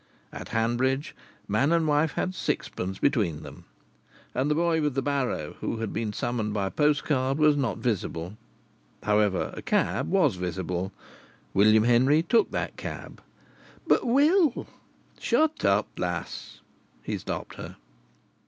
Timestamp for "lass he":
15.99-17.19